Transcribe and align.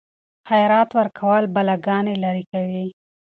خیرات 0.47 0.89
ورکول 0.99 1.43
بلاګانې 1.55 2.13
لیرې 2.21 2.43
کوي. 2.51 2.85